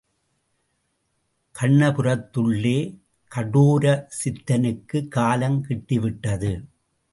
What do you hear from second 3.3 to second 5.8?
கடோர சித்தனுக்குக் காலங்